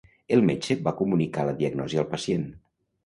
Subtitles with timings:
[0.37, 2.49] El metge va comunicar la diagnosi al pacient